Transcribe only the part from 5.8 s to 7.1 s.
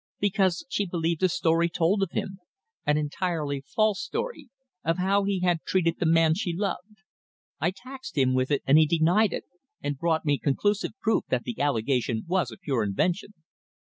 the man she loved.